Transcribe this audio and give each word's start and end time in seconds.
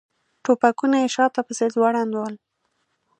ټوپکونه 0.43 0.97
یې 1.03 1.09
شاته 1.15 1.41
پسې 1.47 1.65
ځوړند 1.73 2.11
ول. 2.15 2.35